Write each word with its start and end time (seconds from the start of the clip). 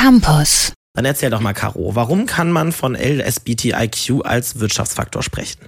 Campus. 0.00 0.72
Dann 0.94 1.04
erzähl 1.04 1.28
doch 1.28 1.40
mal, 1.42 1.52
Caro, 1.52 1.94
warum 1.94 2.24
kann 2.24 2.50
man 2.52 2.72
von 2.72 2.94
LSBTIQ 2.94 4.24
als 4.24 4.58
Wirtschaftsfaktor 4.58 5.22
sprechen? 5.22 5.60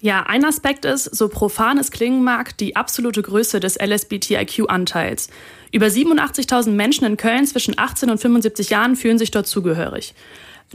Ja, 0.00 0.22
ein 0.22 0.44
Aspekt 0.44 0.84
ist, 0.84 1.06
so 1.06 1.28
profan 1.28 1.76
es 1.76 1.90
klingen 1.90 2.22
mag, 2.22 2.56
die 2.58 2.76
absolute 2.76 3.22
Größe 3.22 3.58
des 3.58 3.76
LSBTIQ-Anteils. 3.76 5.30
Über 5.72 5.86
87.000 5.86 6.70
Menschen 6.70 7.04
in 7.04 7.16
Köln 7.16 7.44
zwischen 7.44 7.76
18 7.76 8.10
und 8.10 8.20
75 8.20 8.70
Jahren 8.70 8.94
fühlen 8.94 9.18
sich 9.18 9.32
dort 9.32 9.48
zugehörig. 9.48 10.14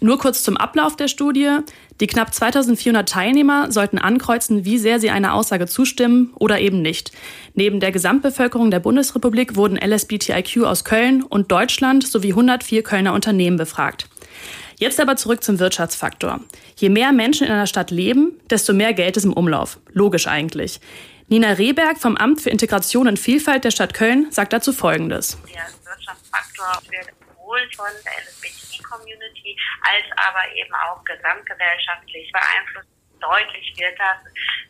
Nur 0.02 0.20
kurz 0.20 0.43
zum 0.43 0.57
Ablauf 0.57 0.98
der 0.98 1.07
Studie. 1.07 1.59
Die 2.02 2.07
knapp 2.07 2.34
2400 2.34 3.07
Teilnehmer 3.07 3.71
sollten 3.71 3.98
ankreuzen, 3.98 4.66
wie 4.66 4.77
sehr 4.77 5.00
sie 5.00 5.09
einer 5.09 5.34
Aussage 5.34 5.68
zustimmen 5.68 6.34
oder 6.36 6.59
eben 6.59 6.82
nicht. 6.82 7.12
Neben 7.54 7.80
der 7.80 7.94
Gesamtbevölkerung 7.94 8.71
der 8.71 8.81
Bundesrepublik 8.81 9.55
wurden 9.55 9.77
LSBTIQ 9.77 10.63
aus 10.66 10.84
Köln 10.84 11.23
und 11.23 11.52
Deutschland 11.52 12.05
sowie 12.05 12.31
104 12.31 12.84
Kölner 12.84 13.13
Unternehmen 13.13 13.55
befragt. 13.55 14.09
Jetzt 14.77 14.99
aber 14.99 15.16
zurück 15.16 15.41
zum 15.41 15.59
Wirtschaftsfaktor. 15.59 16.41
Je 16.76 16.90
mehr 16.90 17.13
Menschen 17.13 17.48
in 17.48 17.54
einer 17.54 17.68
Stadt 17.68 17.91
leben, 17.91 18.34
desto 18.49 18.73
mehr 18.73 18.93
Geld 18.93 19.16
ist 19.16 19.23
im 19.23 19.32
Umlauf. 19.32 19.80
Logisch 19.93 20.27
eigentlich. 20.27 20.82
Nina 21.30 21.54
Rehberg 21.54 21.98
vom 21.98 22.18
Amt 22.18 22.41
für 22.41 22.49
Integration 22.49 23.07
und 23.07 23.18
Vielfalt 23.18 23.63
der 23.63 23.71
Stadt 23.71 23.93
Köln 23.93 24.27
sagt 24.32 24.52
dazu 24.52 24.73
Folgendes. 24.73 25.38
Der 25.48 25.63
Wirtschaftsfaktor 25.90 26.82
wird 26.91 27.24
sowohl 27.45 27.62
von 27.76 27.94
der 28.04 28.13
LSBTI-Community 28.26 29.55
als 29.81 30.05
aber 30.17 30.44
eben 30.55 30.73
auch 30.73 31.04
gesamtgesellschaftlich 31.05 32.31
beeinflusst. 32.31 32.90
Deutlich 33.21 33.73
wird 33.77 33.98
das 33.98 34.18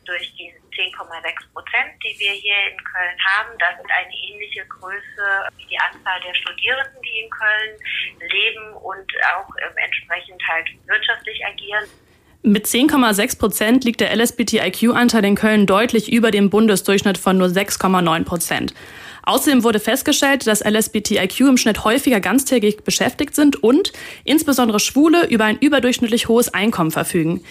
durch 0.05 0.31
diese 0.38 0.57
10,6 0.75 1.51
Prozent, 1.51 1.91
die 2.03 2.15
wir 2.20 2.31
hier 2.31 2.55
in 2.71 2.77
Köln 2.77 3.17
haben. 3.27 3.49
Das 3.57 3.73
ist 3.79 3.89
eine 3.89 4.13
ähnliche 4.13 4.65
Größe 4.67 5.49
wie 5.57 5.65
die 5.65 5.79
Anzahl 5.79 6.21
der 6.21 6.35
Studierenden, 6.35 7.01
die 7.01 7.20
in 7.21 7.29
Köln 7.29 7.79
leben 8.29 8.73
und 8.76 9.12
auch 9.35 9.49
entsprechend 9.76 10.41
halt 10.48 10.67
wirtschaftlich 10.85 11.43
agieren. 11.46 11.85
Mit 12.43 12.68
10,6 12.68 13.40
Prozent 13.40 13.84
liegt 13.84 14.01
der 14.01 14.15
LSBTIQ-Anteil 14.15 15.26
in 15.26 15.35
Köln 15.35 15.65
deutlich 15.65 16.12
über 16.12 16.29
dem 16.29 16.51
Bundesdurchschnitt 16.51 17.18
von 17.18 17.40
nur 17.40 17.48
6,9 17.48 18.23
Prozent. 18.26 18.73
Außerdem 19.26 19.63
wurde 19.63 19.79
festgestellt, 19.79 20.48
dass 20.48 20.63
LSBTIQ 20.63 21.41
im 21.41 21.57
Schnitt 21.57 21.84
häufiger 21.84 22.20
ganztägig 22.20 22.84
beschäftigt 22.84 23.35
sind 23.35 23.62
und 23.62 23.91
insbesondere 24.23 24.79
Schwule 24.79 25.27
über 25.27 25.45
ein 25.45 25.57
überdurchschnittlich 25.57 26.27
hohes 26.27 26.54
Einkommen 26.54 26.91
verfügen. 26.91 27.41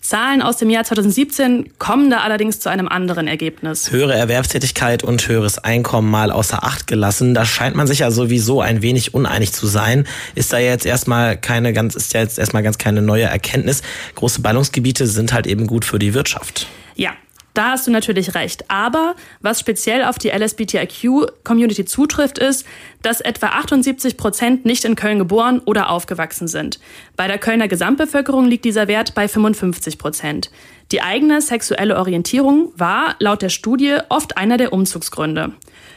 Zahlen 0.00 0.42
aus 0.42 0.58
dem 0.58 0.70
Jahr 0.70 0.84
2017 0.84 1.70
kommen 1.78 2.10
da 2.10 2.18
allerdings 2.18 2.60
zu 2.60 2.68
einem 2.68 2.88
anderen 2.88 3.26
Ergebnis. 3.26 3.90
Höhere 3.90 4.14
Erwerbstätigkeit 4.14 5.02
und 5.02 5.26
höheres 5.26 5.58
Einkommen 5.58 6.10
mal 6.10 6.30
außer 6.30 6.62
Acht 6.62 6.86
gelassen. 6.86 7.34
Da 7.34 7.44
scheint 7.44 7.74
man 7.74 7.86
sich 7.86 8.00
ja 8.00 8.10
sowieso 8.10 8.60
ein 8.60 8.82
wenig 8.82 9.14
uneinig 9.14 9.52
zu 9.52 9.66
sein. 9.66 10.06
Ist 10.34 10.52
da 10.52 10.58
jetzt 10.58 10.86
erstmal 10.86 11.36
keine 11.36 11.72
ganz, 11.72 11.94
ist 11.94 12.12
ja 12.12 12.20
jetzt 12.20 12.38
erstmal 12.38 12.62
ganz 12.62 12.78
keine 12.78 13.02
neue 13.02 13.24
Erkenntnis. 13.24 13.82
Große 14.14 14.40
Ballungsgebiete 14.40 15.06
sind 15.06 15.32
halt 15.32 15.46
eben 15.46 15.66
gut 15.66 15.84
für 15.84 15.98
die 15.98 16.14
Wirtschaft. 16.14 16.68
Ja, 16.96 17.12
da 17.54 17.70
hast 17.70 17.86
du 17.86 17.90
natürlich 17.90 18.34
recht. 18.34 18.68
Aber 18.68 19.14
was 19.40 19.60
speziell 19.60 20.04
auf 20.04 20.18
die 20.18 20.28
LSBTIQ-Community 20.28 21.84
zutrifft, 21.84 22.38
ist, 22.38 22.66
dass 23.02 23.20
etwa 23.20 23.46
78 23.46 24.16
Prozent 24.16 24.64
nicht 24.64 24.84
in 24.84 24.96
Köln 24.96 25.18
geboren 25.18 25.60
oder 25.64 25.90
aufgewachsen 25.90 26.48
sind. 26.48 26.80
Bei 27.16 27.28
der 27.28 27.38
Kölner 27.38 27.68
Gesamtbevölkerung 27.68 28.46
liegt 28.46 28.64
dieser 28.64 28.88
Wert 28.88 29.14
bei 29.14 29.28
55 29.28 29.98
Prozent. 29.98 30.50
Die 30.92 31.00
eigene 31.00 31.40
sexuelle 31.40 31.96
Orientierung 31.96 32.72
war 32.76 33.16
laut 33.20 33.40
der 33.40 33.48
Studie 33.48 33.96
oft 34.08 34.36
einer 34.36 34.56
der 34.56 34.72
Umzugsgründe. 34.72 35.52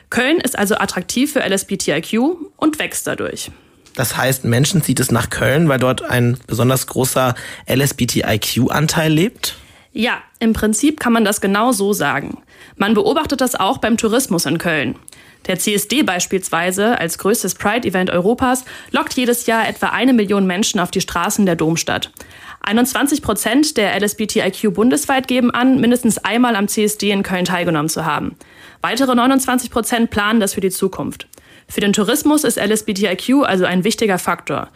Köln 0.10 0.38
ist 0.38 0.58
also 0.58 0.76
attraktiv 0.76 1.34
für 1.34 1.40
LSBTIQ 1.40 2.38
und 2.56 2.80
wächst 2.80 3.08
dadurch. 3.08 3.52
Das 3.96 4.16
heißt, 4.16 4.46
Menschen 4.46 4.84
zieht 4.84 5.00
es 5.00 5.12
nach 5.12 5.32
Köln, 5.32 5.70
weil 5.70 5.80
dort 5.80 6.04
ein 6.04 6.38
besonders 6.46 6.86
großer 6.86 7.34
LSBTIQ-Anteil 7.68 9.12
lebt? 9.12 9.56
Ja, 9.98 10.22
im 10.38 10.54
Prinzip 10.54 11.00
kann 11.00 11.12
man 11.12 11.26
das 11.26 11.42
genau 11.42 11.72
so 11.72 11.92
sagen. 11.92 12.44
Man 12.76 12.94
beobachtet 12.94 13.42
das 13.42 13.56
auch 13.56 13.80
beim 13.80 13.98
Tourismus 13.98 14.46
in 14.46 14.60
Köln. 14.60 14.94
Der 15.48 15.58
CSD 15.58 16.04
beispielsweise, 16.04 17.00
als 17.00 17.18
größtes 17.18 17.56
Pride-Event 17.56 18.12
Europas, 18.12 18.64
lockt 18.92 19.16
jedes 19.16 19.48
Jahr 19.48 19.68
etwa 19.68 19.88
eine 19.88 20.14
Million 20.14 20.46
Menschen 20.46 20.80
auf 20.80 20.92
die 20.92 21.02
Straßen 21.02 21.48
der 21.48 21.56
Domstadt. 21.56 22.12
21 22.62 23.24
Prozent 23.24 23.76
der 23.76 24.00
LSBTIQ 24.00 24.72
bundesweit 24.72 25.28
geben 25.28 25.50
an, 25.50 25.82
mindestens 25.82 26.20
einmal 26.20 26.56
am 26.56 26.68
CSD 26.68 27.10
in 27.10 27.24
Köln 27.24 27.46
teilgenommen 27.46 27.90
zu 27.90 28.06
haben. 28.06 28.36
Weitere 28.82 29.16
29 29.16 29.72
Prozent 29.72 30.12
planen 30.12 30.40
das 30.40 30.54
für 30.54 30.62
die 30.62 30.70
Zukunft. 30.70 31.28
Für 31.68 31.82
den 31.82 31.94
Tourismus 31.94 32.44
ist 32.44 32.60
LSBTIQ 32.60 33.46
also 33.46 33.66
ein 33.66 33.84
wichtiger 33.84 34.20
Faktor. 34.20 34.70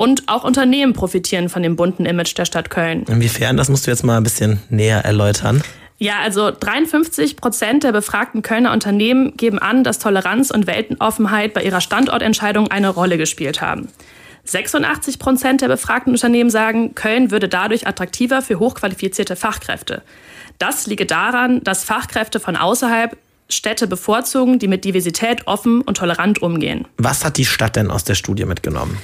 Und 0.00 0.30
auch 0.30 0.44
Unternehmen 0.44 0.94
profitieren 0.94 1.50
von 1.50 1.62
dem 1.62 1.76
bunten 1.76 2.06
Image 2.06 2.34
der 2.38 2.46
Stadt 2.46 2.70
Köln. 2.70 3.04
Inwiefern? 3.06 3.58
Das 3.58 3.68
musst 3.68 3.86
du 3.86 3.90
jetzt 3.90 4.02
mal 4.02 4.16
ein 4.16 4.22
bisschen 4.22 4.62
näher 4.70 5.04
erläutern. 5.04 5.62
Ja, 5.98 6.20
also 6.22 6.50
53 6.50 7.36
Prozent 7.36 7.82
der 7.84 7.92
befragten 7.92 8.40
Kölner 8.40 8.72
Unternehmen 8.72 9.36
geben 9.36 9.58
an, 9.58 9.84
dass 9.84 9.98
Toleranz 9.98 10.50
und 10.50 10.66
Weltenoffenheit 10.66 11.52
bei 11.52 11.62
ihrer 11.62 11.82
Standortentscheidung 11.82 12.68
eine 12.68 12.88
Rolle 12.88 13.18
gespielt 13.18 13.60
haben. 13.60 13.88
86 14.44 15.18
Prozent 15.18 15.60
der 15.60 15.68
befragten 15.68 16.14
Unternehmen 16.14 16.48
sagen, 16.48 16.94
Köln 16.94 17.30
würde 17.30 17.50
dadurch 17.50 17.86
attraktiver 17.86 18.40
für 18.40 18.58
hochqualifizierte 18.58 19.36
Fachkräfte. 19.36 20.00
Das 20.58 20.86
liege 20.86 21.04
daran, 21.04 21.62
dass 21.62 21.84
Fachkräfte 21.84 22.40
von 22.40 22.56
außerhalb 22.56 23.18
Städte 23.50 23.86
bevorzugen, 23.86 24.58
die 24.58 24.68
mit 24.68 24.86
Diversität 24.86 25.46
offen 25.46 25.82
und 25.82 25.98
tolerant 25.98 26.40
umgehen. 26.40 26.86
Was 26.96 27.22
hat 27.22 27.36
die 27.36 27.44
Stadt 27.44 27.76
denn 27.76 27.90
aus 27.90 28.04
der 28.04 28.14
Studie 28.14 28.46
mitgenommen? 28.46 28.96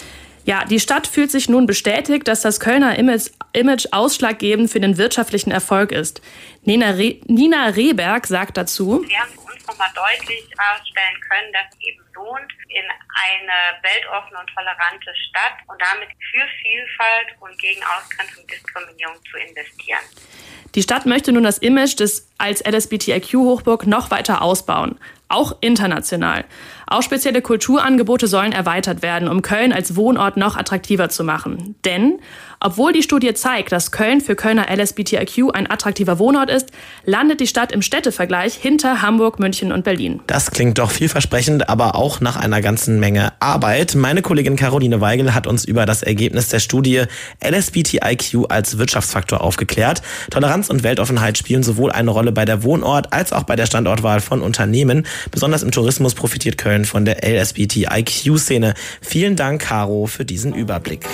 Ja, 0.46 0.64
die 0.64 0.78
Stadt 0.78 1.08
fühlt 1.08 1.32
sich 1.32 1.48
nun 1.48 1.66
bestätigt, 1.66 2.28
dass 2.28 2.40
das 2.40 2.60
Kölner 2.60 2.96
Image, 2.96 3.30
Image 3.52 3.86
ausschlaggebend 3.90 4.70
für 4.70 4.78
den 4.78 4.96
wirtschaftlichen 4.96 5.50
Erfolg 5.50 5.90
ist. 5.90 6.22
Nina, 6.62 6.90
Re 6.90 7.16
Nina 7.26 7.66
Rehberg 7.66 8.28
sagt 8.28 8.56
dazu. 8.56 9.04
Wir 9.08 9.18
haben 9.18 9.32
uns 9.38 9.66
nochmal 9.66 9.90
deutlich 9.92 10.48
herausstellen 10.56 11.20
können, 11.28 11.52
dass 11.52 11.66
es 11.72 11.88
eben 11.88 12.00
lohnt, 12.14 12.52
in 12.68 12.84
eine 12.84 13.82
weltoffene 13.82 14.38
und 14.38 14.48
tolerante 14.54 15.10
Stadt 15.28 15.58
und 15.66 15.82
damit 15.82 16.10
für 16.30 16.46
Vielfalt 16.62 17.26
und 17.40 17.58
gegen 17.58 17.82
Ausgrenzung 17.82 18.44
und 18.44 18.50
Diskriminierung 18.52 19.16
zu 19.28 19.38
investieren. 19.38 20.02
Die 20.76 20.82
Stadt 20.82 21.06
möchte 21.06 21.32
nun 21.32 21.42
das 21.42 21.58
Image 21.58 21.98
des 21.98 22.30
als 22.38 22.62
LSBTIQ-Hochburg 22.64 23.86
noch 23.86 24.12
weiter 24.12 24.42
ausbauen, 24.42 25.00
auch 25.28 25.56
international. 25.60 26.44
Auch 26.86 27.02
spezielle 27.02 27.42
Kulturangebote 27.42 28.28
sollen 28.28 28.52
erweitert 28.52 29.02
werden, 29.02 29.28
um 29.28 29.42
Köln 29.42 29.72
als 29.72 29.96
Wohnort 29.96 30.36
noch 30.36 30.56
attraktiver 30.56 31.08
zu 31.08 31.24
machen. 31.24 31.74
Denn 31.84 32.20
obwohl 32.60 32.92
die 32.92 33.02
Studie 33.02 33.34
zeigt, 33.34 33.72
dass 33.72 33.90
Köln 33.90 34.20
für 34.20 34.34
Kölner 34.34 34.66
LSBTIQ 34.74 35.50
ein 35.52 35.70
attraktiver 35.70 36.18
Wohnort 36.18 36.48
ist, 36.48 36.70
landet 37.04 37.40
die 37.40 37.46
Stadt 37.46 37.70
im 37.70 37.82
Städtevergleich 37.82 38.54
hinter 38.54 39.02
Hamburg, 39.02 39.38
München 39.38 39.72
und 39.72 39.84
Berlin. 39.84 40.20
Das 40.26 40.50
klingt 40.50 40.78
doch 40.78 40.90
vielversprechend, 40.90 41.68
aber 41.68 41.96
auch 41.96 42.20
nach 42.20 42.36
einer 42.36 42.62
ganzen 42.62 42.98
Menge 42.98 43.32
Arbeit. 43.40 43.94
Meine 43.94 44.22
Kollegin 44.22 44.56
Caroline 44.56 45.00
Weigel 45.00 45.34
hat 45.34 45.46
uns 45.46 45.64
über 45.64 45.86
das 45.86 46.02
Ergebnis 46.02 46.48
der 46.48 46.60
Studie 46.60 47.02
LSBTIQ 47.44 48.46
als 48.48 48.78
Wirtschaftsfaktor 48.78 49.42
aufgeklärt. 49.42 50.00
Toleranz 50.30 50.70
und 50.70 50.82
Weltoffenheit 50.82 51.36
spielen 51.36 51.62
sowohl 51.62 51.92
eine 51.92 52.10
Rolle 52.10 52.32
bei 52.32 52.44
der 52.44 52.62
Wohnort- 52.62 53.12
als 53.12 53.32
auch 53.32 53.42
bei 53.42 53.56
der 53.56 53.66
Standortwahl 53.66 54.20
von 54.20 54.40
Unternehmen. 54.40 55.06
Besonders 55.30 55.62
im 55.62 55.70
Tourismus 55.70 56.14
profitiert 56.14 56.58
Köln 56.58 56.84
von 56.84 57.04
der 57.04 57.22
LSBTIQ-Szene. 57.22 58.74
Vielen 59.00 59.36
Dank, 59.36 59.62
Caro, 59.62 60.06
für 60.06 60.24
diesen 60.24 60.52
Überblick. 60.54 61.06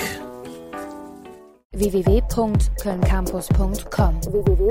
Www.kölncampus.com 1.73 4.21
www 4.21 4.69